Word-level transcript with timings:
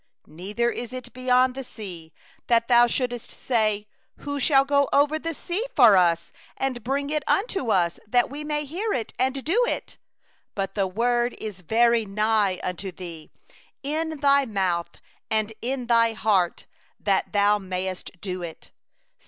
13Neither 0.27 0.73
is 0.75 0.93
it 0.93 1.13
beyond 1.13 1.53
the 1.53 1.63
sea, 1.63 2.11
that 2.47 2.67
thou 2.67 2.87
shouldest 2.87 3.29
say: 3.29 3.87
'Who 4.21 4.39
shall 4.39 4.65
go 4.65 4.89
over 4.91 5.19
the 5.19 5.35
sea 5.35 5.63
for 5.75 5.95
us, 5.95 6.31
and 6.57 6.83
bring 6.83 7.11
it 7.11 7.21
unto 7.27 7.69
us, 7.69 7.99
and 8.11 8.31
make 8.31 8.45
us 8.57 8.61
to 8.63 8.65
hear 8.65 8.93
it, 8.95 9.11
that 9.15 9.27
we 9.27 9.35
may 9.35 9.43
do 9.43 9.65
it?' 9.69 9.97
14But 10.57 10.73
the 10.73 10.87
word 10.87 11.35
is 11.37 11.61
very 11.61 12.07
nigh 12.07 12.59
unto 12.63 12.91
thee, 12.91 13.29
in 13.83 14.21
thy 14.21 14.43
mouth, 14.43 14.89
and 15.29 15.53
in 15.61 15.85
thy 15.85 16.13
heart, 16.13 16.65
that 16.99 17.31
thou 17.31 17.59
mayest 17.59 18.09
do 18.21 18.41
it. 18.41 18.71